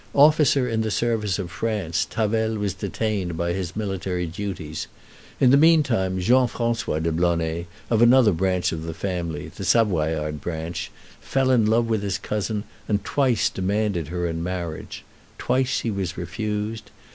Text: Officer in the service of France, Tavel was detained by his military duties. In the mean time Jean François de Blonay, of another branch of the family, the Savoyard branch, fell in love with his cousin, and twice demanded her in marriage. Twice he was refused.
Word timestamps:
Officer 0.15 0.67
in 0.67 0.81
the 0.81 0.89
service 0.89 1.37
of 1.37 1.51
France, 1.51 2.07
Tavel 2.09 2.57
was 2.57 2.73
detained 2.73 3.37
by 3.37 3.53
his 3.53 3.75
military 3.75 4.25
duties. 4.25 4.87
In 5.39 5.51
the 5.51 5.57
mean 5.57 5.83
time 5.83 6.19
Jean 6.19 6.47
François 6.47 7.03
de 7.03 7.11
Blonay, 7.11 7.67
of 7.91 8.01
another 8.01 8.31
branch 8.31 8.71
of 8.71 8.81
the 8.81 8.95
family, 8.95 9.51
the 9.55 9.63
Savoyard 9.63 10.41
branch, 10.41 10.89
fell 11.19 11.51
in 11.51 11.67
love 11.67 11.85
with 11.87 12.01
his 12.01 12.17
cousin, 12.17 12.63
and 12.87 13.05
twice 13.05 13.47
demanded 13.47 14.07
her 14.07 14.25
in 14.25 14.41
marriage. 14.41 15.03
Twice 15.37 15.81
he 15.81 15.91
was 15.91 16.17
refused. 16.17 16.89